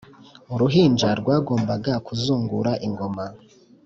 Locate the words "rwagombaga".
1.19-1.93